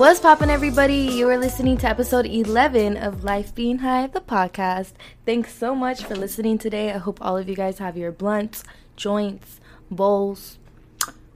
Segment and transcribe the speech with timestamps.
[0.00, 0.94] What's poppin', everybody?
[0.94, 4.92] You are listening to episode 11 of Life Being High, the podcast.
[5.26, 6.90] Thanks so much for listening today.
[6.90, 8.64] I hope all of you guys have your blunts,
[8.96, 9.60] joints,
[9.90, 10.56] bowls,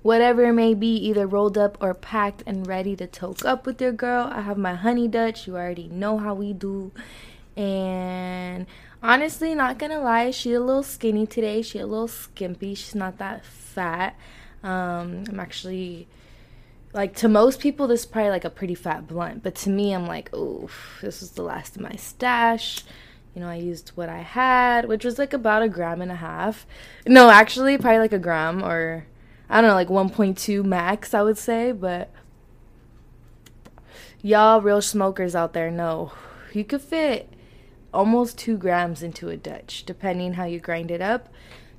[0.00, 3.82] whatever it may be, either rolled up or packed and ready to toke up with
[3.82, 4.30] your girl.
[4.32, 5.46] I have my honey Dutch.
[5.46, 6.91] You already know how we do.
[7.58, 8.64] And
[9.02, 11.60] honestly, not gonna lie, she's a little skinny today.
[11.60, 12.74] She's a little skimpy.
[12.74, 14.16] She's not that fat.
[14.62, 16.08] Um, I'm actually
[16.95, 19.92] like to most people this is probably like a pretty fat blunt but to me
[19.92, 20.70] i'm like oh
[21.03, 22.84] this was the last of my stash.
[23.34, 26.17] You know i used what i had which was like about a gram and a
[26.17, 26.67] half.
[27.06, 29.06] No actually probably like a gram or
[29.50, 32.11] i don't know like 1.2 max i would say but
[34.22, 36.12] y'all real smokers out there know
[36.53, 37.28] you could fit
[37.92, 41.28] almost two grams into a dutch depending how you grind it up.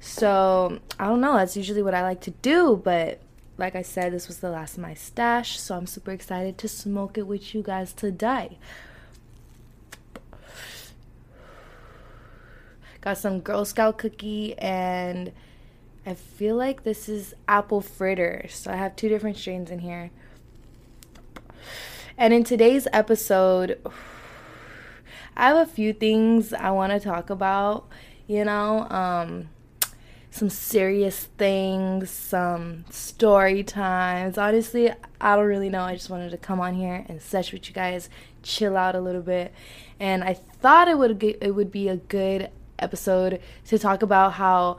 [0.01, 3.21] So i don't know that's usually what i like to do but
[3.57, 6.67] like I said, this was the last of my stash, so I'm super excited to
[6.67, 8.57] smoke it with you guys today.
[12.99, 15.31] Got some Girl Scout cookie, and
[16.05, 18.45] I feel like this is apple fritter.
[18.49, 20.11] So I have two different strains in here.
[22.17, 23.79] And in today's episode,
[25.37, 27.87] I have a few things I want to talk about,
[28.27, 28.89] you know.
[28.89, 29.49] Um,
[30.35, 34.37] some serious things, some story times.
[34.37, 34.91] Honestly,
[35.21, 35.83] I don't really know.
[35.83, 38.09] I just wanted to come on here and sesh with you guys,
[38.43, 39.53] chill out a little bit.
[39.97, 44.77] And I thought it would it would be a good episode to talk about how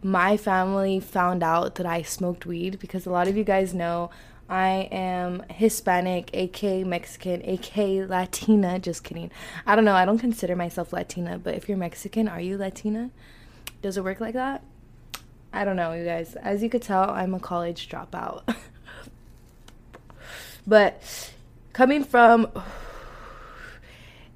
[0.00, 4.10] my family found out that I smoked weed because a lot of you guys know
[4.48, 8.78] I am Hispanic, aka Mexican, aka Latina.
[8.78, 9.32] Just kidding.
[9.66, 9.96] I don't know.
[9.96, 13.10] I don't consider myself Latina, but if you're Mexican, are you Latina?
[13.82, 14.62] Does it work like that?
[15.54, 16.34] I don't know, you guys.
[16.34, 18.42] As you could tell, I'm a college dropout.
[20.66, 21.32] but
[21.72, 22.48] coming from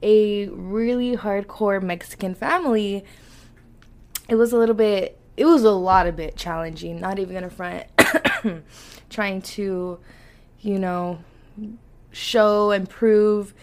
[0.00, 3.04] a really hardcore Mexican family,
[4.28, 7.50] it was a little bit, it was a lot of bit challenging, not even gonna
[7.50, 7.86] front.
[9.10, 9.98] Trying to,
[10.60, 11.18] you know,
[12.12, 13.54] show and prove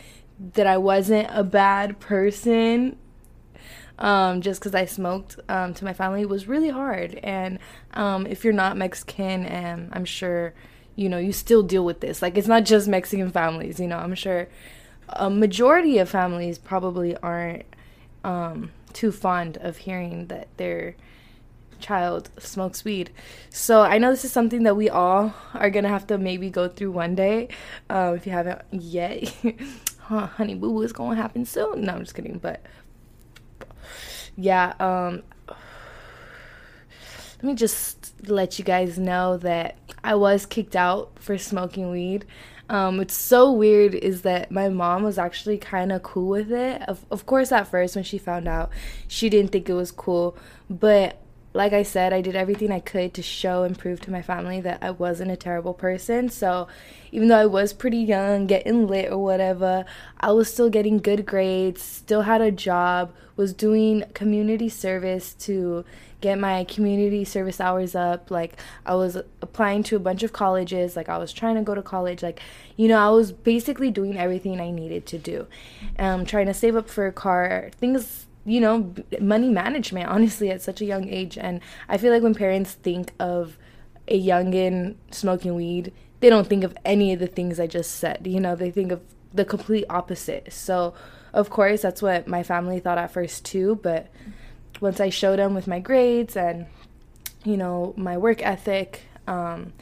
[0.56, 2.98] that I wasn't a bad person
[4.00, 7.16] um, just because I smoked um, to my family was really hard.
[7.24, 7.60] And
[7.94, 10.54] um, if you're not Mexican, and I'm sure
[10.96, 12.22] you know you still deal with this.
[12.22, 13.80] Like it's not just Mexican families.
[13.80, 14.48] You know, I'm sure
[15.10, 17.66] a majority of families probably aren't
[18.24, 20.96] um, too fond of hearing that their
[21.80, 23.12] child smokes weed.
[23.50, 26.68] So I know this is something that we all are gonna have to maybe go
[26.68, 27.50] through one day.
[27.90, 29.34] Uh, if you haven't yet,
[30.00, 31.82] huh, honey boo boo is gonna happen soon.
[31.82, 32.40] No, I'm just kidding.
[32.40, 32.64] But
[34.38, 41.38] yeah, um, let me just let you guys know that I was kicked out for
[41.38, 42.26] smoking weed.
[42.68, 46.82] Um, it's so weird is that my mom was actually kind of cool with it.
[46.84, 48.72] Of, of course, at first when she found out,
[49.08, 50.36] she didn't think it was cool.
[50.70, 51.22] But
[51.56, 54.60] like I said, I did everything I could to show and prove to my family
[54.62, 56.28] that I wasn't a terrible person.
[56.28, 56.68] So,
[57.14, 59.86] even though I was pretty young, getting lit or whatever,
[60.20, 65.86] I was still getting good grades, still had a job, was doing community service to
[66.20, 68.30] get my community service hours up.
[68.30, 71.74] Like, I was applying to a bunch of colleges, like, I was trying to go
[71.74, 72.22] to college.
[72.22, 72.42] Like,
[72.76, 75.48] you know, I was basically doing everything I needed to do.
[75.98, 80.62] Um, trying to save up for a car, things you know, money management, honestly, at
[80.62, 81.38] such a young age.
[81.38, 81.60] And
[81.90, 83.58] I feel like when parents think of
[84.08, 88.26] a youngin smoking weed, they don't think of any of the things I just said.
[88.28, 89.02] You know, they think of
[89.34, 90.54] the complete opposite.
[90.54, 90.94] So,
[91.34, 93.80] of course, that's what my family thought at first, too.
[93.82, 94.08] But
[94.80, 96.68] once I showed them with my grades and,
[97.44, 99.74] you know, my work ethic, um,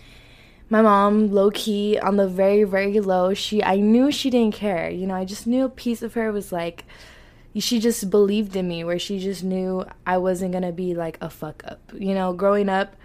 [0.70, 4.90] my mom low key on the very very low she i knew she didn't care
[4.90, 6.84] you know i just knew a piece of her was like
[7.60, 11.18] she just believed in me where she just knew I wasn't going to be like
[11.22, 11.80] a fuck up.
[11.94, 12.96] You know, growing up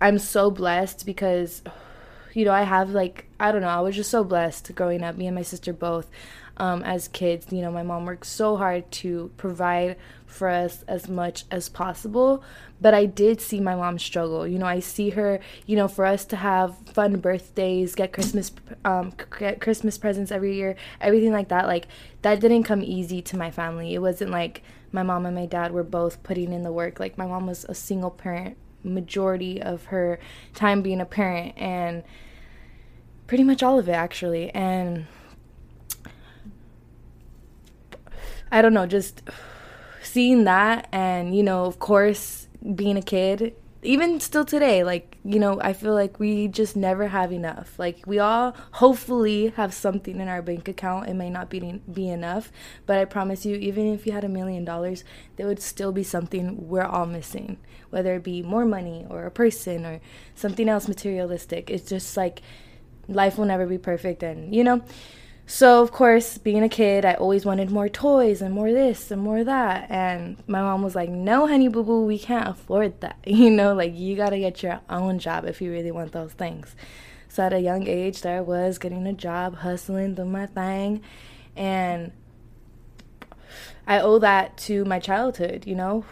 [0.00, 1.62] I'm so blessed because
[2.34, 5.16] you know, I have like I don't know, I was just so blessed growing up
[5.16, 6.08] me and my sister both.
[6.56, 7.52] Um, as kids.
[7.52, 9.96] You know, my mom worked so hard to provide
[10.26, 12.42] for us as much as possible.
[12.80, 14.46] But I did see my mom struggle.
[14.46, 15.40] You know, I see her.
[15.66, 18.52] You know, for us to have fun birthdays, get Christmas,
[18.84, 21.66] um, get Christmas presents every year, everything like that.
[21.66, 21.86] Like
[22.22, 23.94] that didn't come easy to my family.
[23.94, 24.62] It wasn't like
[24.92, 27.00] my mom and my dad were both putting in the work.
[27.00, 30.18] Like my mom was a single parent majority of her
[30.52, 32.02] time being a parent and
[33.26, 35.06] pretty much all of it actually and
[38.54, 39.20] I don't know, just
[40.00, 42.46] seeing that and you know, of course,
[42.76, 47.08] being a kid, even still today, like, you know, I feel like we just never
[47.08, 47.76] have enough.
[47.80, 51.08] Like we all hopefully have something in our bank account.
[51.08, 52.52] It may not be be enough,
[52.86, 55.02] but I promise you even if you had a million dollars,
[55.34, 57.58] there would still be something we're all missing,
[57.90, 60.00] whether it be more money or a person or
[60.36, 61.70] something else materialistic.
[61.70, 62.40] It's just like
[63.08, 64.80] life will never be perfect and, you know,
[65.46, 69.20] so, of course, being a kid, I always wanted more toys and more this and
[69.20, 69.90] more that.
[69.90, 73.18] And my mom was like, No, honey, boo boo, we can't afford that.
[73.26, 76.32] You know, like you got to get your own job if you really want those
[76.32, 76.74] things.
[77.28, 81.02] So, at a young age, there I was getting a job, hustling, doing my thing.
[81.56, 82.12] And
[83.86, 86.04] I owe that to my childhood, you know?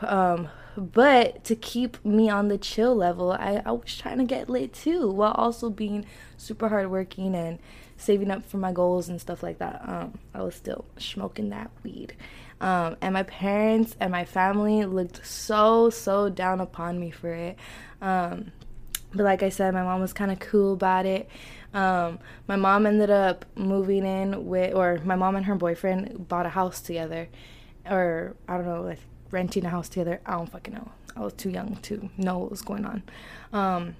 [0.00, 4.48] Um, but to keep me on the chill level, I, I was trying to get
[4.48, 6.06] lit too while also being
[6.38, 7.58] super hardworking and
[8.02, 9.82] saving up for my goals and stuff like that.
[9.86, 12.14] Um, I was still smoking that weed.
[12.60, 17.58] Um, and my parents and my family looked so, so down upon me for it.
[18.00, 18.52] Um,
[19.14, 21.28] but like I said, my mom was kind of cool about it.
[21.74, 26.46] Um, my mom ended up moving in with, or my mom and her boyfriend bought
[26.46, 27.28] a house together,
[27.88, 29.00] or I don't know, like
[29.30, 30.20] renting a house together.
[30.24, 30.90] I don't fucking know.
[31.16, 33.02] I was too young to know what was going on.
[33.52, 33.96] Um,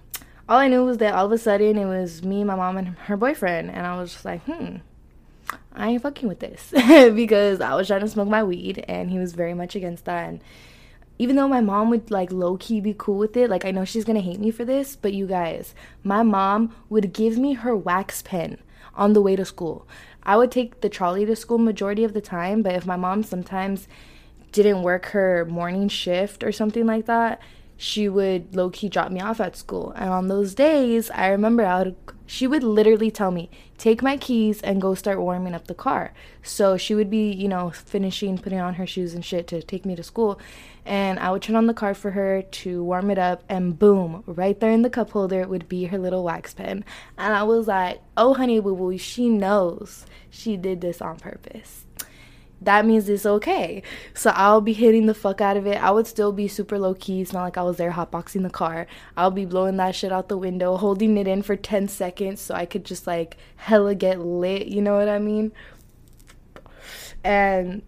[0.53, 2.89] all I knew was that all of a sudden it was me, my mom, and
[2.89, 4.77] her boyfriend, and I was just like, hmm,
[5.73, 6.71] I ain't fucking with this
[7.15, 10.29] because I was trying to smoke my weed, and he was very much against that.
[10.29, 10.45] And
[11.19, 13.87] even though my mom would like low key be cool with it, like I know
[13.87, 17.75] she's gonna hate me for this, but you guys, my mom would give me her
[17.75, 18.59] wax pen
[18.95, 19.89] on the way to school.
[20.23, 23.23] I would take the trolley to school majority of the time, but if my mom
[23.23, 23.89] sometimes
[24.53, 27.41] didn't work her morning shift or something like that,
[27.77, 29.93] she would low key drop me off at school.
[29.97, 31.97] And on those days, I remember I would,
[32.27, 36.13] she would literally tell me, take my keys and go start warming up the car.
[36.43, 39.85] So she would be, you know, finishing putting on her shoes and shit to take
[39.85, 40.39] me to school.
[40.85, 44.25] And I would turn on the car for her to warm it up, and boom,
[44.27, 46.85] right there in the cup holder would be her little wax pen.
[47.17, 51.87] And I was like, oh, honey boo boo, she knows she did this on purpose
[52.65, 53.83] that means it's okay.
[54.15, 55.83] So I'll be hitting the fuck out of it.
[55.83, 57.21] I would still be super low key.
[57.21, 58.87] It's not like I was there hotboxing the car.
[59.17, 62.55] I'll be blowing that shit out the window, holding it in for 10 seconds so
[62.55, 64.67] I could just like hella get lit.
[64.67, 65.53] You know what I mean?
[67.25, 67.83] And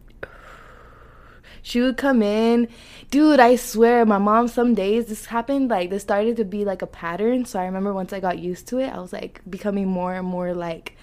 [1.63, 2.69] she would come in.
[3.11, 6.83] Dude, I swear, my mom, some days this happened, like, this started to be like
[6.83, 7.47] a pattern.
[7.47, 10.27] So I remember once I got used to it, I was like becoming more and
[10.27, 10.97] more like,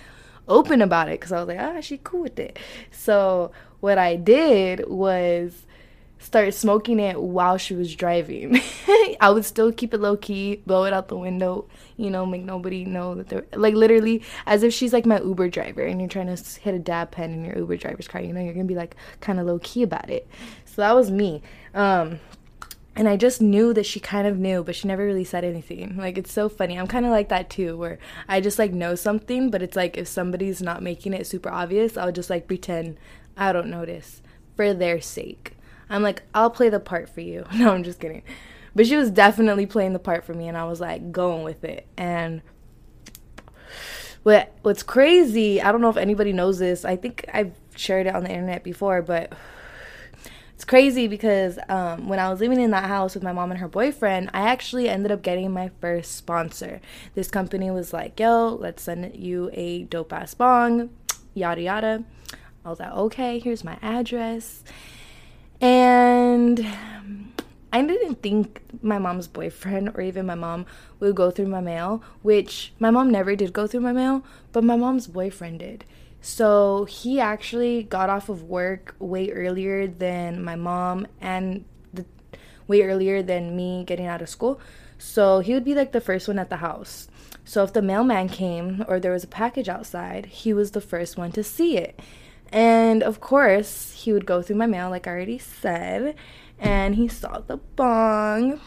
[0.47, 2.59] open about it because I was like, ah, she cool with it.
[2.91, 5.65] So what I did was
[6.21, 8.61] start smoking it while she was driving.
[9.19, 11.67] I would still keep it low key, blow it out the window,
[11.97, 15.49] you know, make nobody know that they're like literally as if she's like my Uber
[15.49, 18.33] driver and you're trying to hit a dab pen in your Uber driver's car, you
[18.33, 20.27] know, you're gonna be like kind of low key about it.
[20.65, 21.41] So that was me.
[21.73, 22.19] Um,
[22.95, 25.95] and I just knew that she kind of knew, but she never really said anything.
[26.01, 26.77] Like it's so funny.
[26.77, 29.97] I'm kind of like that too, where I just like know something, but it's like
[29.97, 32.97] if somebody's not making it super obvious, I'll just like pretend
[33.37, 34.21] I don't notice
[34.55, 35.53] for their sake.
[35.89, 37.45] I'm like, I'll play the part for you.
[37.53, 38.23] No, I'm just kidding.
[38.75, 41.63] But she was definitely playing the part for me, and I was like going with
[41.63, 41.87] it.
[41.97, 42.41] And
[44.23, 45.61] what what's crazy?
[45.61, 46.85] I don't know if anybody knows this.
[46.85, 49.33] I think I've shared it on the internet before, but
[50.61, 53.59] it's crazy because um, when I was living in that house with my mom and
[53.59, 56.81] her boyfriend, I actually ended up getting my first sponsor.
[57.15, 60.91] This company was like, yo, let's send you a dope ass bong,
[61.33, 62.03] yada yada.
[62.63, 64.63] I was like, okay, here's my address.
[65.59, 66.63] And
[67.73, 70.67] I didn't think my mom's boyfriend or even my mom
[70.99, 74.63] would go through my mail, which my mom never did go through my mail, but
[74.63, 75.85] my mom's boyfriend did.
[76.21, 82.05] So he actually got off of work way earlier than my mom and the,
[82.67, 84.61] way earlier than me getting out of school.
[84.99, 87.07] So he would be like the first one at the house.
[87.43, 91.17] So if the mailman came or there was a package outside, he was the first
[91.17, 91.99] one to see it.
[92.51, 96.15] And of course, he would go through my mail, like I already said,
[96.59, 98.59] and he saw the bong.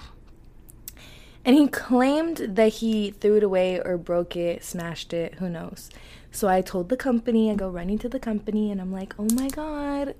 [1.44, 5.90] And he claimed that he threw it away or broke it, smashed it, who knows.
[6.34, 9.28] So I told the company, I go running to the company, and I'm like, oh
[9.36, 10.16] my God,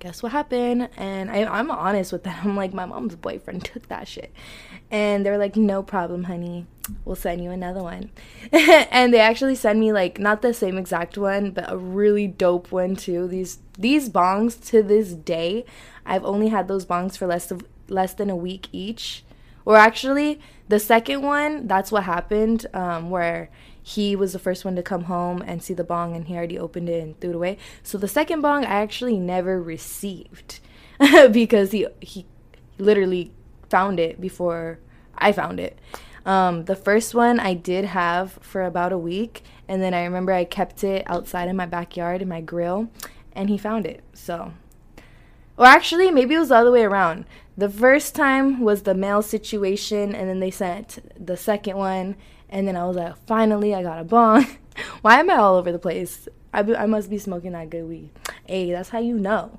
[0.00, 0.88] guess what happened?
[0.96, 2.36] And I, I'm honest with them.
[2.42, 4.32] I'm like, my mom's boyfriend took that shit.
[4.90, 6.66] And they're like, no problem, honey.
[7.04, 8.10] We'll send you another one.
[8.52, 12.72] and they actually send me like not the same exact one, but a really dope
[12.72, 13.28] one too.
[13.28, 15.64] These these bongs to this day,
[16.04, 19.24] I've only had those bongs for less of less than a week each.
[19.64, 22.66] Or actually, the second one, that's what happened.
[22.74, 23.48] Um, where
[23.82, 26.58] he was the first one to come home and see the bong and he already
[26.58, 27.58] opened it and threw it away.
[27.82, 30.60] So the second bong I actually never received
[31.32, 32.26] because he he
[32.78, 33.32] literally
[33.68, 34.78] found it before
[35.16, 35.78] I found it.
[36.24, 40.32] Um, the first one I did have for about a week, and then I remember
[40.32, 42.90] I kept it outside in my backyard in my grill,
[43.32, 44.02] and he found it.
[44.12, 44.52] So,
[45.56, 47.24] or actually, maybe it was the other way around.
[47.56, 52.16] The first time was the mail situation, and then they sent the second one,
[52.52, 54.46] and then I was like, finally, I got a bong.
[55.00, 56.28] Why am I all over the place?
[56.52, 58.10] I, be, I must be smoking that good weed.
[58.46, 59.58] Hey, that's how you know.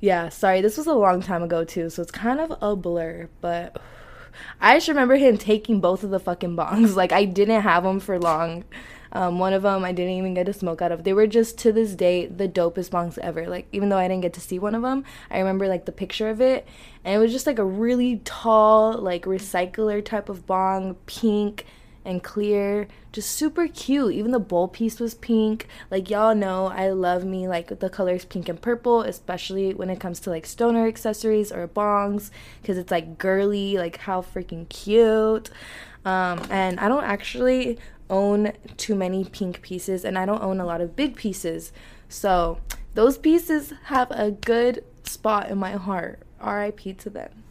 [0.00, 3.30] Yeah, sorry, this was a long time ago too, so it's kind of a blur,
[3.40, 3.80] but
[4.60, 6.94] I just remember him taking both of the fucking bongs.
[6.96, 8.64] Like, I didn't have them for long.
[9.12, 11.04] Um, one of them I didn't even get to smoke out of.
[11.04, 13.46] They were just to this day the dopest bongs ever.
[13.46, 15.92] Like even though I didn't get to see one of them, I remember like the
[15.92, 16.66] picture of it,
[17.04, 21.64] and it was just like a really tall, like recycler type of bong, pink
[22.04, 24.14] and clear, just super cute.
[24.14, 25.66] Even the bowl piece was pink.
[25.90, 30.00] Like y'all know, I love me like the colors pink and purple, especially when it
[30.00, 32.30] comes to like stoner accessories or bongs,
[32.62, 33.76] because it's like girly.
[33.76, 35.50] Like how freaking cute.
[36.04, 37.78] Um, and I don't actually
[38.10, 41.72] own too many pink pieces and I don't own a lot of big pieces.
[42.08, 42.60] So
[42.94, 46.20] those pieces have a good spot in my heart.
[46.44, 47.44] RIP to them.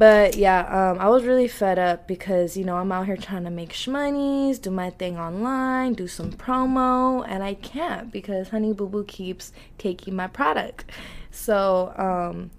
[0.00, 0.60] But yeah,
[0.92, 3.74] um, I was really fed up because, you know, I'm out here trying to make
[3.74, 9.04] shmoneys, do my thing online, do some promo, and I can't because Honey Boo Boo
[9.04, 10.86] keeps taking my product.
[11.30, 12.50] So, um,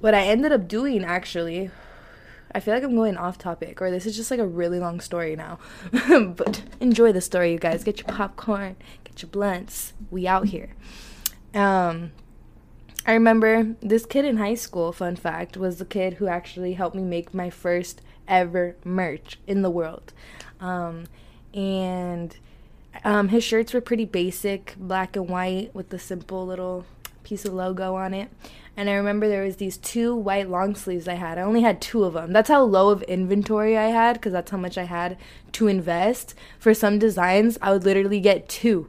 [0.00, 1.70] what I ended up doing actually
[2.54, 5.00] I feel like I'm going off topic, or this is just like a really long
[5.00, 5.58] story now.
[6.08, 7.84] but enjoy the story, you guys.
[7.84, 9.92] Get your popcorn, get your blunts.
[10.10, 10.70] We out here.
[11.52, 12.12] Um,
[13.06, 16.96] I remember this kid in high school, fun fact, was the kid who actually helped
[16.96, 20.14] me make my first ever merch in the world.
[20.58, 21.04] Um,
[21.52, 22.34] and
[23.04, 26.86] um, his shirts were pretty basic, black and white, with the simple little
[27.24, 28.30] piece of logo on it.
[28.76, 31.38] And I remember there was these two white long sleeves I had.
[31.38, 32.32] I only had two of them.
[32.32, 35.16] That's how low of inventory I had because that's how much I had
[35.52, 36.34] to invest.
[36.58, 38.88] For some designs, I would literally get two.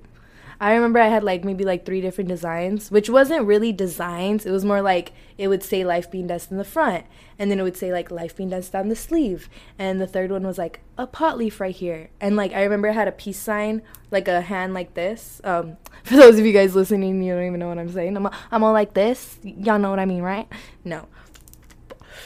[0.60, 4.46] I remember I had like maybe like three different designs, which wasn't really designs.
[4.46, 7.06] It was more like it would say life being dust in the front,
[7.38, 10.32] and then it would say like life being dust down the sleeve, and the third
[10.32, 13.12] one was like a pot leaf right here, and like I remember I had a
[13.12, 13.82] peace sign,
[14.12, 15.42] like a hand like this.
[15.44, 18.16] Um, for those of you guys listening, you don't even know what I'm saying.
[18.16, 19.38] I'm I'm all like this.
[19.44, 20.48] Y'all know what I mean, right?
[20.84, 21.08] No.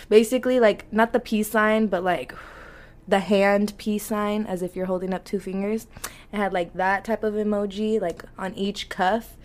[0.08, 2.34] Basically, like not the peace sign, but like
[3.10, 5.88] the hand peace sign as if you're holding up two fingers.
[6.32, 9.36] It had like that type of emoji like on each cuff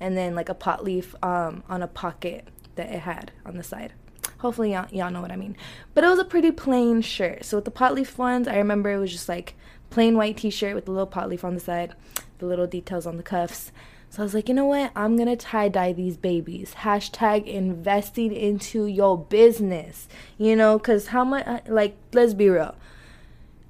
[0.00, 3.62] and then like a pot leaf um, on a pocket that it had on the
[3.62, 3.92] side.
[4.38, 5.56] Hopefully y'all, y'all know what I mean.
[5.94, 7.44] But it was a pretty plain shirt.
[7.44, 9.54] So with the pot leaf ones, I remember it was just like
[9.90, 11.94] plain white t-shirt with a little pot leaf on the side,
[12.38, 13.70] the little details on the cuffs.
[14.10, 14.90] So I was like, you know what?
[14.96, 16.74] I'm gonna tie dye these babies.
[16.80, 20.08] Hashtag investing into your business.
[20.36, 21.46] You know, cause how much?
[21.46, 22.74] Uh, like, let's be real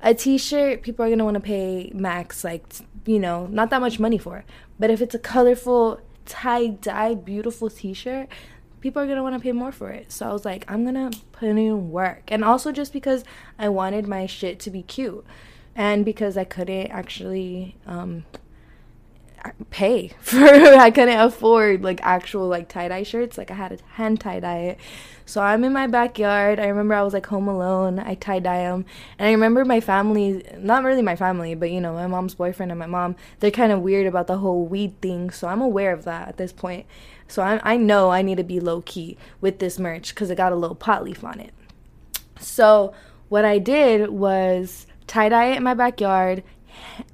[0.03, 2.65] a t-shirt people are going to want to pay max like
[3.07, 4.45] you know not that much money for
[4.79, 8.29] but if it's a colorful tie-dye beautiful t-shirt
[8.83, 10.13] people are going to want to pay more for it.
[10.13, 12.25] So i was like i'm going to put in work.
[12.29, 13.25] And also just because
[13.59, 15.25] i wanted my shit to be cute.
[15.75, 18.25] And because i couldn't actually um,
[19.71, 23.39] pay for I couldn't afford like actual like tie-dye shirts.
[23.39, 24.59] Like I had to hand tie-dye.
[24.59, 24.79] It
[25.25, 26.59] so I'm in my backyard.
[26.59, 27.99] I remember I was like home alone.
[27.99, 28.85] I tie-dye them
[29.19, 32.73] and I remember my family not really my family but you know my mom's boyfriend
[32.73, 35.31] and my mom they're kind of weird about the whole weed thing.
[35.31, 36.87] So I'm aware of that at this point.
[37.29, 40.53] So I, I know I need to be low-key with this merch because it got
[40.53, 41.55] a little pot leaf on it.
[42.39, 42.93] So
[43.29, 46.43] what I did was tie-dye it in my backyard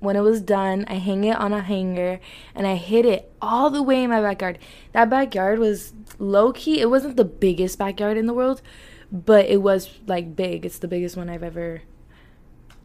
[0.01, 2.21] when it was done, I hang it on a hanger
[2.55, 4.59] and I hid it all the way in my backyard.
[4.93, 6.81] That backyard was low key.
[6.81, 8.63] It wasn't the biggest backyard in the world,
[9.11, 10.67] but it was like big.
[10.67, 11.83] It's the biggest one I've ever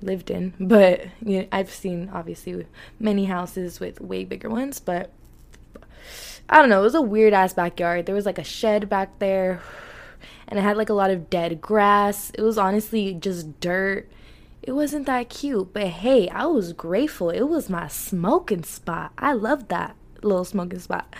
[0.01, 0.53] lived in.
[0.59, 2.65] But you know, I've seen obviously
[2.99, 5.11] many houses with way bigger ones, but
[6.49, 6.81] I don't know.
[6.81, 8.05] It was a weird ass backyard.
[8.05, 9.61] There was like a shed back there
[10.47, 12.31] and it had like a lot of dead grass.
[12.31, 14.09] It was honestly just dirt
[14.63, 15.73] it wasn't that cute.
[15.73, 17.29] But hey, I was grateful.
[17.29, 19.11] It was my smoking spot.
[19.17, 21.13] I loved that little smoking spot.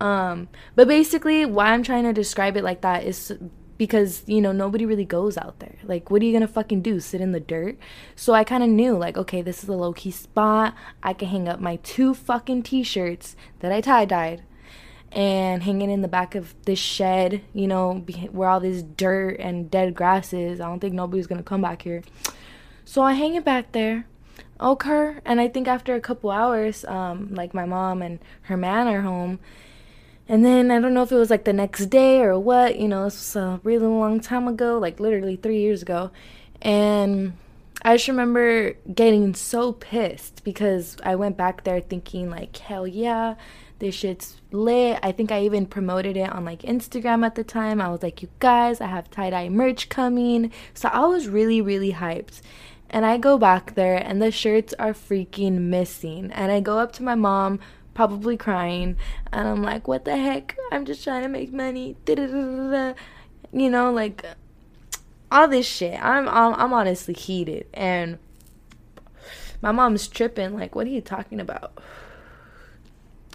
[0.00, 3.32] Um, but basically, why I'm trying to describe it like that is
[3.78, 6.98] because you know nobody really goes out there like what are you gonna fucking do
[6.98, 7.76] sit in the dirt
[8.14, 11.46] so i kind of knew like okay this is a low-key spot i can hang
[11.46, 14.42] up my two fucking t-shirts that i tie-dyed
[15.12, 19.70] and hanging in the back of this shed you know where all this dirt and
[19.70, 22.02] dead grass is i don't think nobody's gonna come back here
[22.86, 24.06] so i hang it back there
[24.58, 28.88] okay and i think after a couple hours um like my mom and her man
[28.88, 29.38] are home
[30.28, 32.88] and then I don't know if it was like the next day or what, you
[32.88, 36.10] know, this was a really long time ago, like literally three years ago.
[36.60, 37.34] And
[37.82, 43.36] I just remember getting so pissed because I went back there thinking, like, hell yeah,
[43.78, 44.98] this shit's lit.
[45.00, 47.80] I think I even promoted it on like Instagram at the time.
[47.80, 50.50] I was like, you guys, I have tie dye merch coming.
[50.74, 52.40] So I was really, really hyped.
[52.88, 56.30] And I go back there and the shirts are freaking missing.
[56.32, 57.60] And I go up to my mom
[57.94, 58.96] probably crying.
[59.32, 60.56] And I'm like, what the heck?
[60.70, 61.96] I'm just trying to make money.
[62.06, 64.24] You know, like
[65.30, 66.02] all this shit.
[66.02, 68.18] I'm, I'm I'm honestly heated, and
[69.60, 70.54] my mom's tripping.
[70.54, 71.78] Like, what are you talking about?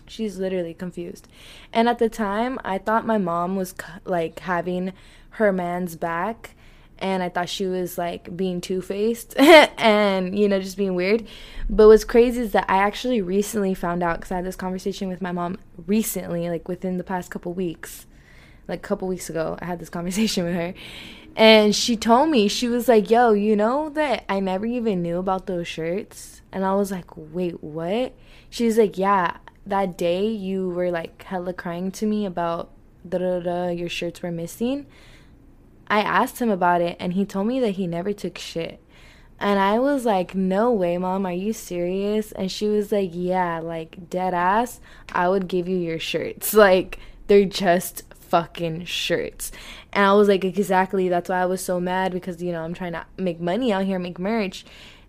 [0.07, 1.27] She's literally confused.
[1.71, 4.93] And at the time, I thought my mom was like having
[5.31, 6.55] her man's back
[7.01, 11.25] and I thought she was like being two faced and you know just being weird.
[11.69, 15.07] But what's crazy is that I actually recently found out because I had this conversation
[15.09, 18.05] with my mom recently, like within the past couple weeks,
[18.67, 19.57] like a couple weeks ago.
[19.61, 20.73] I had this conversation with her,
[21.35, 25.17] and she told me she was like, "Yo, you know that I never even knew
[25.17, 28.13] about those shirts," and I was like, "Wait, what?"
[28.49, 32.71] She's like, "Yeah." That day you were like hella crying to me about
[33.07, 34.87] da da da your shirts were missing.
[35.91, 38.81] I asked him about it and he told me that he never took shit.
[39.41, 42.31] And I was like, no way, mom, are you serious?
[42.31, 44.79] And she was like, yeah, like dead ass,
[45.11, 46.53] I would give you your shirts.
[46.61, 49.51] Like, they're just fucking shirts.
[49.91, 51.09] And I was like, exactly.
[51.09, 53.83] That's why I was so mad because, you know, I'm trying to make money out
[53.83, 54.63] here, make merch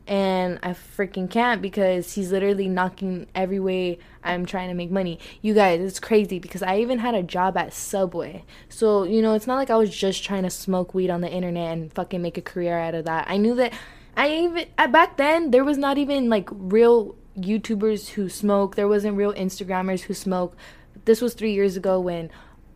[0.07, 5.19] and I freaking can't because he's literally knocking every way I'm trying to make money.
[5.41, 8.45] You guys, it's crazy because I even had a job at Subway.
[8.69, 11.31] So, you know, it's not like I was just trying to smoke weed on the
[11.31, 13.27] internet and fucking make a career out of that.
[13.29, 13.73] I knew that
[14.17, 18.77] I even back then there was not even like real YouTubers who smoke.
[18.77, 20.57] There wasn't real Instagrammers who smoke.
[21.05, 22.31] This was 3 years ago when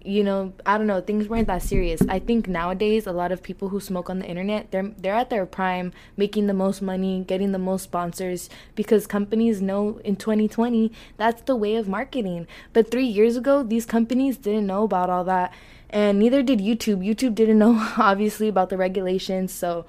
[0.07, 2.01] you know, I don't know, things weren't that serious.
[2.09, 5.31] I think nowadays a lot of people who smoke on the internet, they're they're at
[5.31, 10.93] their prime, making the most money, getting the most sponsors because companies know in 2020
[11.17, 12.47] that's the way of marketing.
[12.73, 15.53] But 3 years ago, these companies didn't know about all that
[15.91, 17.05] and neither did YouTube.
[17.05, 19.87] YouTube didn't know obviously about the regulations, so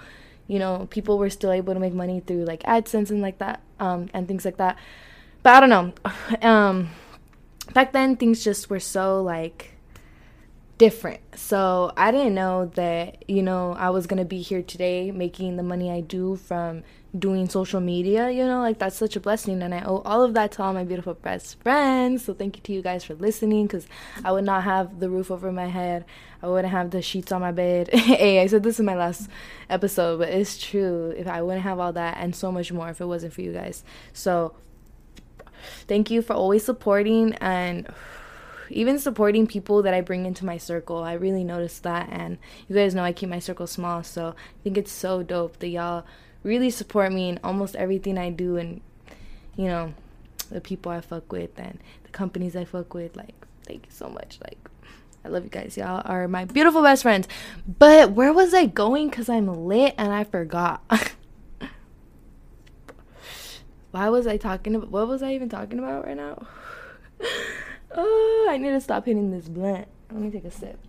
[0.47, 3.61] you know, people were still able to make money through like AdSense and like that
[3.79, 4.77] um and things like that.
[5.43, 5.93] But I don't know.
[6.41, 6.89] Um
[7.73, 9.76] back then things just were so like
[10.77, 11.19] different.
[11.35, 15.57] So I didn't know that, you know, I was going to be here today making
[15.57, 16.83] the money I do from
[17.17, 19.61] doing social media, you know, like that's such a blessing.
[19.63, 22.25] And I owe all of that to all my beautiful best friends.
[22.25, 23.87] So thank you to you guys for listening because
[24.23, 26.05] I would not have the roof over my head.
[26.41, 27.89] I wouldn't have the sheets on my bed.
[27.93, 29.29] hey, I said this in my last
[29.69, 31.13] episode, but it's true.
[31.17, 33.53] If I wouldn't have all that and so much more if it wasn't for you
[33.53, 33.83] guys.
[34.13, 34.53] So
[35.87, 37.87] thank you for always supporting and
[38.69, 41.03] even supporting people that I bring into my circle.
[41.03, 44.63] I really noticed that, and you guys know I keep my circle small, so I
[44.63, 46.05] think it's so dope that y'all
[46.43, 48.81] really support me in almost everything I do, and
[49.55, 49.93] you know,
[50.49, 53.15] the people I fuck with and the companies I fuck with.
[53.17, 54.39] Like, thank you so much.
[54.41, 54.57] Like,
[55.25, 55.75] I love you guys.
[55.75, 57.27] Y'all are my beautiful best friends.
[57.67, 59.09] But where was I going?
[59.11, 60.81] Cause I'm lit and I forgot.
[63.91, 64.91] Why was I talking about?
[64.91, 66.47] What was I even talking about right now?
[67.97, 69.87] Oh, I need to stop hitting this blunt.
[70.11, 70.79] Let me take a sip.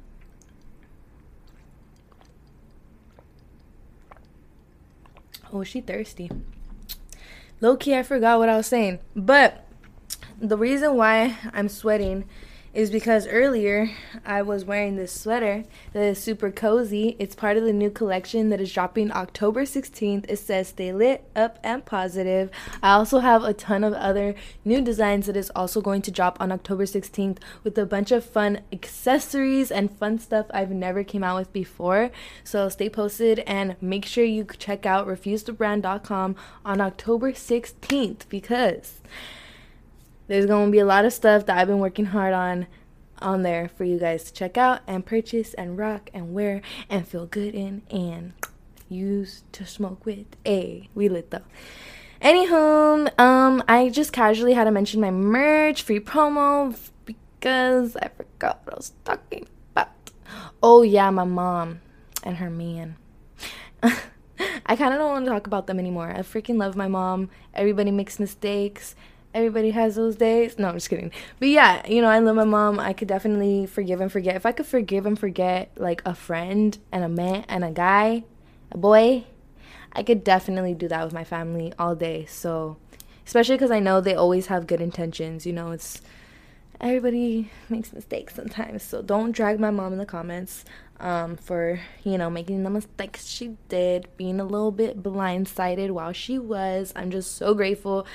[5.51, 6.31] Oh, she thirsty.
[7.63, 8.99] Low key, I forgot what I was saying.
[9.17, 9.67] But
[10.39, 12.29] the reason why I'm sweating
[12.79, 13.91] is because earlier
[14.25, 17.17] I was wearing this sweater that is super cozy.
[17.19, 20.27] It's part of the new collection that is dropping October 16th.
[20.29, 22.53] It says stay lit, up, and positive.
[22.81, 26.41] I also have a ton of other new designs that is also going to drop
[26.41, 31.25] on October 16th with a bunch of fun accessories and fun stuff I've never came
[31.25, 32.13] out with before.
[32.45, 39.01] So stay posted and make sure you check out refusethebrand.com on October 16th because
[40.29, 42.67] there's going to be a lot of stuff that I've been working hard on
[43.21, 47.07] on there for you guys to check out and purchase and rock and wear and
[47.07, 47.83] feel good in.
[47.91, 48.33] And
[48.89, 50.27] use to smoke with.
[50.47, 51.43] A we lit though.
[52.21, 58.61] Anywho, um, I just casually had to mention my merch free promo because I forgot
[58.65, 59.91] what I was talking about.
[60.63, 61.81] Oh yeah, my mom
[62.25, 62.97] and her man.
[63.83, 66.11] I kind of don't want to talk about them anymore.
[66.11, 67.31] I freaking love my mom.
[67.55, 68.97] Everybody makes mistakes.
[69.35, 70.59] Everybody has those days.
[70.59, 71.13] No, I'm just kidding.
[71.39, 72.81] But yeah, you know, I love my mom.
[72.81, 74.37] I could definitely forgive and forget.
[74.37, 78.25] If I could forgive and forget like a friend and a man and a guy,
[78.73, 79.25] a boy,
[79.93, 82.25] I could definitely do that with my family all day.
[82.27, 82.79] So,
[83.27, 85.45] especially because I know they always have good intentions.
[85.45, 86.01] You know, it's
[86.81, 88.83] everybody makes mistakes sometimes.
[88.83, 90.65] So don't drag my mom in the comments
[91.01, 96.13] um, for you know making the mistakes she did, being a little bit blindsided while
[96.13, 96.93] she was.
[96.97, 98.07] I'm just so grateful.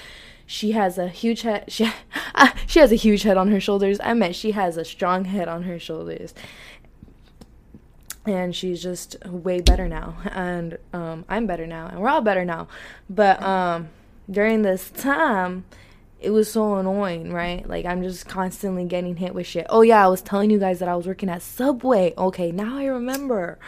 [0.46, 1.66] She has a huge head.
[1.70, 1.90] She,
[2.36, 4.00] uh, she has a huge head on her shoulders.
[4.04, 6.34] I meant she has a strong head on her shoulders,
[8.26, 10.18] and she's just way better now.
[10.32, 12.68] And um, I'm better now, and we're all better now.
[13.10, 13.90] But um,
[14.30, 15.66] during this time,
[16.20, 17.68] it was so annoying, right?
[17.68, 19.68] Like I'm just constantly getting hit with shit.
[19.70, 22.14] Oh yeah, I was telling you guys that I was working at Subway.
[22.18, 23.60] Okay, now I remember.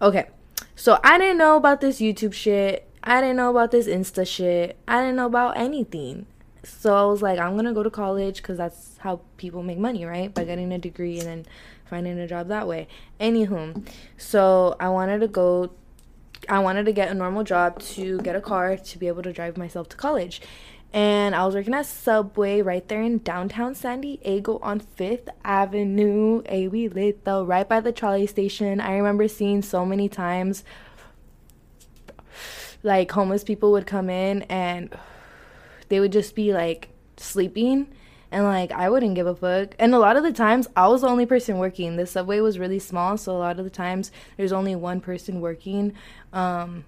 [0.00, 0.28] Okay.
[0.74, 2.88] So I didn't know about this YouTube shit.
[3.04, 4.76] I didn't know about this Insta shit.
[4.86, 6.26] I didn't know about anything.
[6.64, 10.04] So I was like, I'm gonna go to college because that's how people make money,
[10.04, 10.32] right?
[10.32, 11.46] By getting a degree and then
[11.84, 12.86] finding a job that way.
[13.18, 13.86] Anywho,
[14.16, 15.72] so I wanted to go.
[16.48, 19.32] I wanted to get a normal job to get a car to be able to
[19.32, 20.40] drive myself to college
[20.92, 26.42] and I was working at Subway right there in downtown San Diego on Fifth Avenue.
[26.46, 28.78] A we lit though, right by the trolley station.
[28.78, 30.64] I remember seeing so many times
[32.82, 34.94] like homeless people would come in and
[35.88, 37.86] they would just be like sleeping
[38.30, 39.74] and like I wouldn't give a fuck.
[39.78, 41.96] And a lot of the times I was the only person working.
[41.96, 45.40] The subway was really small, so a lot of the times there's only one person
[45.40, 45.94] working.
[46.32, 46.84] Um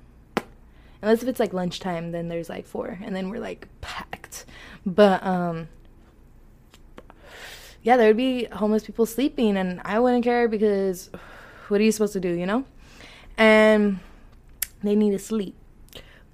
[1.05, 4.47] unless if it's like lunchtime then there's like four and then we're like packed
[4.87, 5.69] but um
[7.83, 11.11] yeah there would be homeless people sleeping and i wouldn't care because
[11.69, 12.65] what are you supposed to do you know
[13.37, 14.01] and
[14.83, 15.55] they need to sleep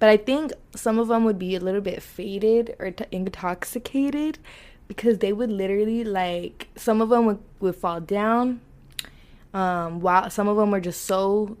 [0.01, 4.39] but i think some of them would be a little bit faded or t- intoxicated
[4.87, 8.59] because they would literally like some of them would, would fall down
[9.53, 11.55] um while some of them were just so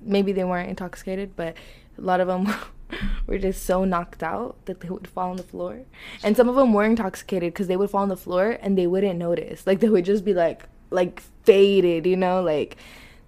[0.00, 1.56] maybe they weren't intoxicated but
[1.98, 2.46] a lot of them
[3.26, 5.82] were just so knocked out that they would fall on the floor.
[6.22, 8.86] And some of them were intoxicated because they would fall on the floor and they
[8.86, 9.66] wouldn't notice.
[9.66, 12.76] Like they would just be like like faded, you know, like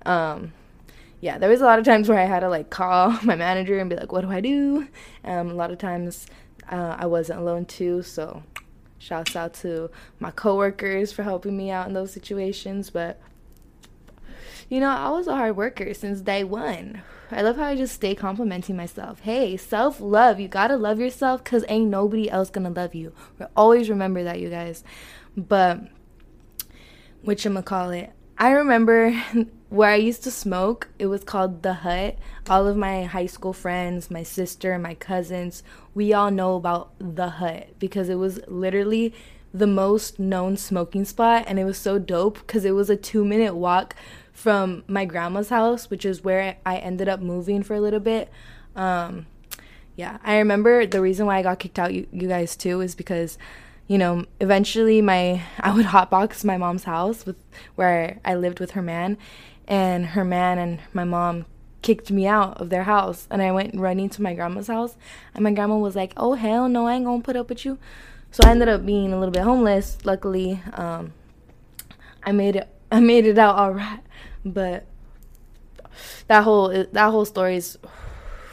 [0.07, 0.53] um
[1.21, 3.79] yeah, there was a lot of times where I had to like call my manager
[3.79, 4.89] and be like, "What do I do?"
[5.25, 6.27] Um, a lot of times
[6.71, 8.43] uh, I wasn't alone too, so
[8.99, 12.91] shouts out to my coworkers for helping me out in those situations.
[12.91, 13.21] But
[14.69, 17.03] you know, I was a hard worker since day one.
[17.31, 19.21] I love how I just stay complimenting myself.
[19.21, 20.39] Hey, self love.
[20.41, 23.13] You gotta love yourself because ain't nobody else gonna love you.
[23.57, 24.85] Always remember that, you guys.
[25.37, 25.81] But,
[27.25, 29.23] whatchamacallit, I remember
[29.69, 32.17] where I used to smoke, it was called The Hut.
[32.49, 35.63] All of my high school friends, my sister, my cousins,
[35.95, 39.15] we all know about The Hut because it was literally
[39.53, 43.25] the most known smoking spot and it was so dope because it was a two
[43.25, 43.95] minute walk
[44.33, 48.31] from my grandma's house, which is where I ended up moving for a little bit.
[48.77, 49.27] Um,
[49.97, 52.95] yeah, I remember the reason why I got kicked out, you, you guys too, is
[52.95, 53.37] because,
[53.89, 57.37] you know, eventually my I would hotbox my mom's house with
[57.75, 59.19] where I lived with her man,
[59.69, 61.47] and her man and my mom
[61.83, 64.97] kicked me out of their house, and I went running to my grandma's house,
[65.35, 67.79] and my grandma was like, "Oh hell no, I ain't gonna put up with you."
[68.33, 69.99] So I ended up being a little bit homeless.
[70.05, 71.13] Luckily, um,
[72.25, 72.69] I made it.
[72.91, 74.01] I made it out all right.
[74.45, 74.87] But
[76.27, 77.79] that whole that whole story is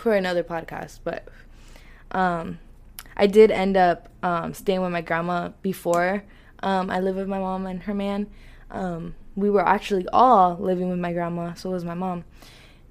[0.02, 1.00] for another podcast.
[1.04, 1.28] But
[2.12, 2.60] um,
[3.16, 6.24] I did end up um, staying with my grandma before
[6.62, 8.28] um, I lived with my mom and her man.
[8.72, 12.24] Um, we were actually all living with my grandma, so was my mom.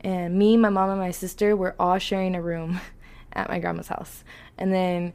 [0.00, 2.80] And me, my mom, and my sister were all sharing a room
[3.32, 4.24] at my grandma's house.
[4.58, 5.12] And then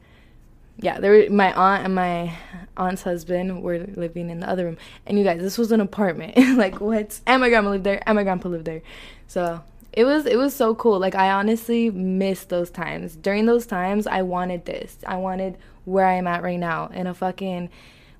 [0.82, 2.32] yeah, there were, my aunt and my
[2.76, 4.78] aunt's husband were living in the other room.
[5.06, 6.36] And you guys, this was an apartment.
[6.56, 7.20] like what?
[7.26, 8.82] And my grandma lived there, and my grandpa lived there.
[9.26, 10.98] So it was it was so cool.
[10.98, 13.16] Like I honestly miss those times.
[13.16, 14.96] During those times, I wanted this.
[15.06, 17.70] I wanted where I'm at right now in a fucking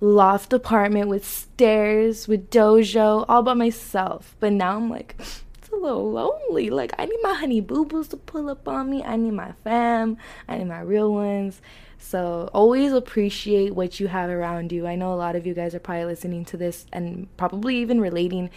[0.00, 4.34] loft apartment with stairs, with dojo, all by myself.
[4.40, 6.70] But now I'm like, it's a little lonely.
[6.70, 9.02] Like, I need my honey boo boos to pull up on me.
[9.04, 10.16] I need my fam.
[10.48, 11.60] I need my real ones.
[11.98, 14.86] So, always appreciate what you have around you.
[14.86, 18.00] I know a lot of you guys are probably listening to this and probably even
[18.00, 18.50] relating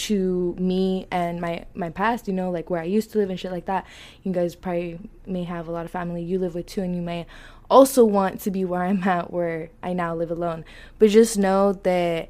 [0.00, 3.38] to me and my my past you know like where i used to live and
[3.38, 3.84] shit like that
[4.22, 7.02] you guys probably may have a lot of family you live with too and you
[7.02, 7.26] may
[7.70, 10.64] also want to be where i'm at where i now live alone
[10.98, 12.28] but just know that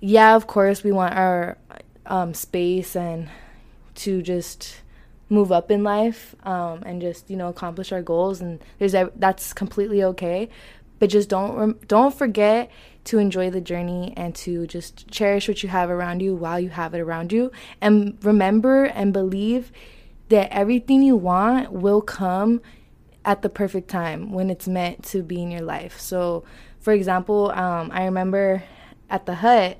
[0.00, 1.58] yeah of course we want our
[2.06, 3.28] um, space and
[3.94, 4.80] to just
[5.28, 9.52] move up in life um, and just you know accomplish our goals and there's that's
[9.52, 10.48] completely okay
[10.98, 12.70] but just don't don't forget
[13.04, 16.68] to enjoy the journey and to just cherish what you have around you while you
[16.68, 17.50] have it around you.
[17.80, 19.72] And remember and believe
[20.28, 22.60] that everything you want will come
[23.24, 26.00] at the perfect time when it's meant to be in your life.
[26.00, 26.44] So,
[26.78, 28.64] for example, um, I remember
[29.08, 29.76] at the hut,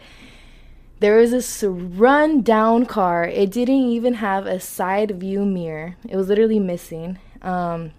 [0.98, 3.24] there was this run down car.
[3.24, 7.18] It didn't even have a side view mirror, it was literally missing.
[7.42, 7.92] Um,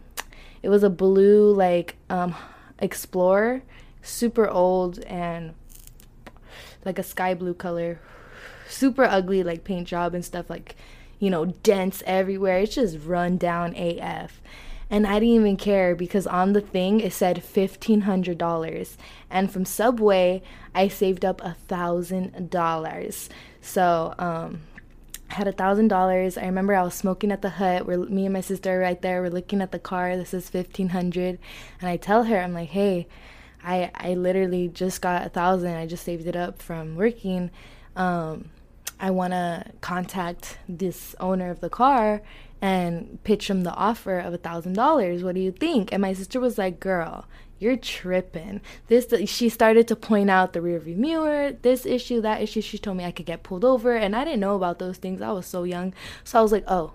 [0.62, 2.36] it was a blue, like, um,
[2.77, 3.62] Explorer
[4.01, 5.54] super old and
[6.86, 7.99] like a sky blue color.
[8.67, 10.75] Super ugly, like paint job and stuff, like,
[11.19, 12.60] you know, dents everywhere.
[12.60, 14.41] It's just run down AF.
[14.91, 18.97] And I didn't even care because on the thing it said $1,500.
[19.30, 20.43] And from Subway,
[20.75, 23.30] I saved up a $1,000.
[23.62, 24.62] So, um,
[25.30, 26.38] I had a thousand dollars.
[26.38, 27.86] I remember I was smoking at the hut.
[27.86, 29.21] Where me and my sister are right there.
[29.21, 30.17] We're looking at the car.
[30.17, 31.39] This is fifteen hundred,
[31.80, 33.08] and I tell her, I'm like, hey,
[33.63, 35.75] I I literally just got a thousand.
[35.75, 37.49] I just saved it up from working.
[37.95, 38.49] Um,
[38.99, 42.21] I want to contact this owner of the car
[42.62, 45.24] and pitch him the offer of a thousand dollars.
[45.24, 45.91] What do you think?
[45.91, 47.26] And my sister was like, "Girl,
[47.60, 52.62] you're tripping." This she started to point out the rearview mirror, this issue, that issue.
[52.62, 55.21] She told me I could get pulled over, and I didn't know about those things.
[55.21, 55.93] I was so young,
[56.24, 56.93] so I was like, "Oh,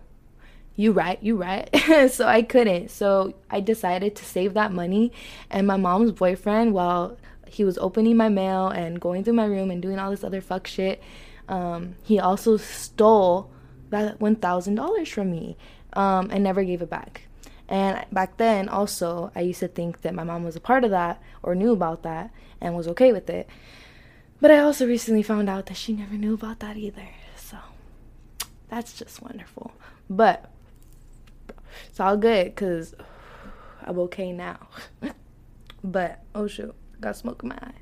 [0.77, 1.69] you right, you right.
[2.11, 2.91] so I couldn't.
[2.91, 5.11] So I decided to save that money.
[5.51, 9.71] And my mom's boyfriend, while he was opening my mail and going through my room
[9.71, 11.03] and doing all this other fuck shit,
[11.49, 13.51] um, he also stole
[13.91, 15.57] that $1,000 from me
[15.93, 17.23] um, and never gave it back.
[17.69, 20.91] And back then, also, I used to think that my mom was a part of
[20.91, 23.49] that or knew about that and was okay with it.
[24.41, 27.09] But I also recently found out that she never knew about that either.
[27.37, 27.57] So
[28.69, 29.73] that's just wonderful.
[30.09, 30.51] But
[31.89, 32.95] it's all good because
[33.83, 34.69] I'm okay now.
[35.85, 37.73] but oh shoot, got smoke in my eye.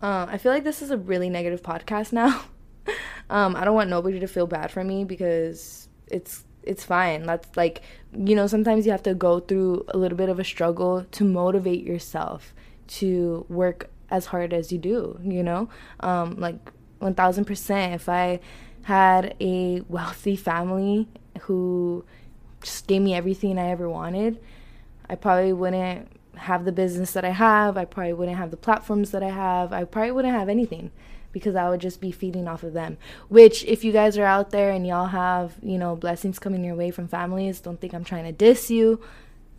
[0.00, 2.44] Um, I feel like this is a really negative podcast now.
[3.30, 7.24] um, I don't want nobody to feel bad for me because it's it's fine.
[7.24, 7.82] That's like
[8.16, 11.24] you know sometimes you have to go through a little bit of a struggle to
[11.24, 12.54] motivate yourself
[12.88, 15.18] to work as hard as you do.
[15.22, 15.68] You know,
[16.00, 17.94] um, like one thousand percent.
[17.94, 18.40] If I
[18.82, 21.08] had a wealthy family
[21.42, 22.04] who
[22.62, 24.40] just gave me everything I ever wanted,
[25.08, 27.76] I probably wouldn't have the business that I have.
[27.76, 29.72] I probably wouldn't have the platforms that I have.
[29.72, 30.92] I probably wouldn't have anything
[31.32, 32.98] because I would just be feeding off of them.
[33.28, 36.74] Which, if you guys are out there and y'all have, you know, blessings coming your
[36.74, 39.00] way from families, don't think I'm trying to diss you.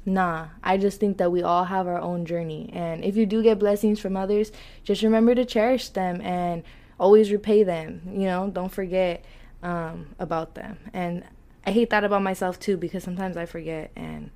[0.05, 2.69] Nah, I just think that we all have our own journey.
[2.73, 4.51] And if you do get blessings from others,
[4.83, 6.63] just remember to cherish them and
[6.99, 8.01] always repay them.
[8.11, 9.23] You know, don't forget
[9.61, 10.77] um, about them.
[10.93, 11.23] And
[11.65, 14.31] I hate that about myself too because sometimes I forget and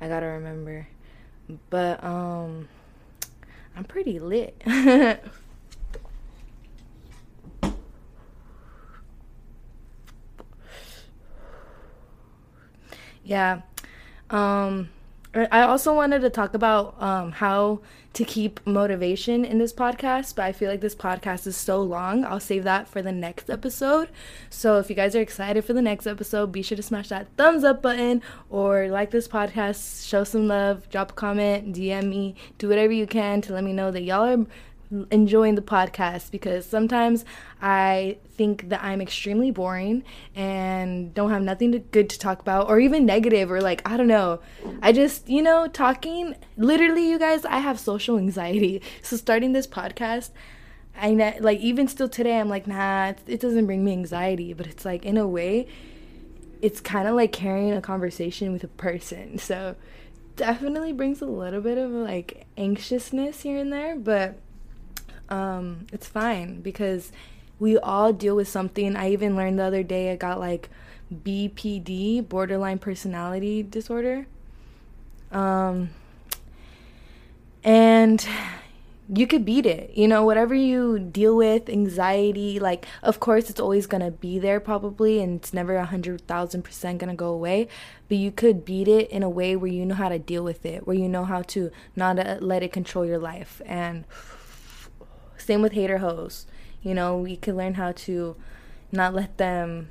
[0.00, 0.88] I gotta remember.
[1.70, 2.68] But um
[3.76, 4.60] I'm pretty lit.
[13.24, 13.62] yeah.
[14.30, 14.88] Um
[15.34, 17.80] I also wanted to talk about um, how
[18.12, 22.26] to keep motivation in this podcast, but I feel like this podcast is so long.
[22.26, 24.10] I'll save that for the next episode.
[24.50, 27.28] So if you guys are excited for the next episode, be sure to smash that
[27.38, 32.34] thumbs up button or like this podcast, show some love, drop a comment, DM me,
[32.58, 34.46] do whatever you can to let me know that y'all are
[35.10, 37.24] enjoying the podcast because sometimes
[37.60, 42.68] I think that I'm extremely boring and don't have nothing to, good to talk about
[42.68, 44.40] or even negative or like I don't know.
[44.80, 48.82] I just, you know, talking literally you guys, I have social anxiety.
[49.02, 50.30] So starting this podcast
[50.96, 54.52] I ne- like even still today I'm like nah, it, it doesn't bring me anxiety,
[54.52, 55.66] but it's like in a way
[56.60, 59.36] it's kind of like carrying a conversation with a person.
[59.38, 59.74] So
[60.36, 64.38] definitely brings a little bit of like anxiousness here and there, but
[65.32, 67.10] um, it's fine because
[67.58, 68.96] we all deal with something.
[68.96, 70.68] I even learned the other day I got like
[71.12, 74.26] BPD, borderline personality disorder.
[75.30, 75.88] Um,
[77.64, 78.26] and
[79.08, 79.92] you could beat it.
[79.94, 84.60] You know, whatever you deal with, anxiety, like, of course, it's always gonna be there
[84.60, 87.68] probably, and it's never a hundred thousand percent gonna go away.
[88.08, 90.66] But you could beat it in a way where you know how to deal with
[90.66, 93.62] it, where you know how to not uh, let it control your life.
[93.64, 94.04] And
[95.42, 96.46] same with hater hoes.
[96.82, 98.36] You know, we could learn how to
[98.90, 99.90] not let them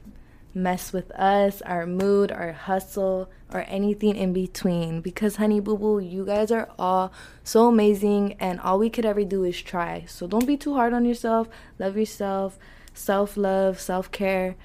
[0.54, 5.02] mess with us, our mood, our hustle, or anything in between.
[5.02, 7.12] Because, honey boo boo, you guys are all
[7.44, 10.06] so amazing, and all we could ever do is try.
[10.08, 11.48] So, don't be too hard on yourself.
[11.80, 12.58] Love yourself,
[12.94, 14.56] self love, self care,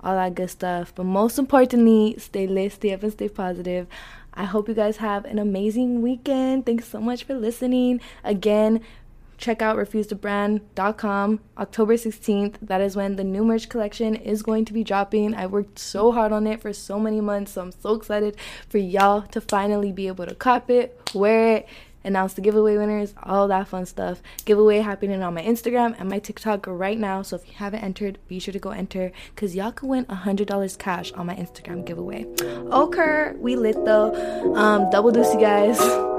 [0.00, 0.92] all that good stuff.
[0.94, 3.86] But most importantly, stay lit, stay up, and stay positive.
[4.34, 6.64] I hope you guys have an amazing weekend.
[6.64, 8.00] Thanks so much for listening.
[8.24, 8.80] Again,
[9.42, 12.54] check out refuseTobrand.com October 16th.
[12.62, 15.34] That is when the new merch collection is going to be dropping.
[15.34, 18.36] I worked so hard on it for so many months, so I'm so excited
[18.68, 21.68] for y'all to finally be able to cop it, wear it,
[22.04, 24.22] announce the giveaway winners, all that fun stuff.
[24.44, 27.22] Giveaway happening on my Instagram and my TikTok right now.
[27.22, 30.78] So if you haven't entered, be sure to go enter because y'all can win $100
[30.78, 32.26] cash on my Instagram giveaway.
[32.40, 34.54] Okay, we lit though.
[34.54, 36.11] Um, double deuce, you guys.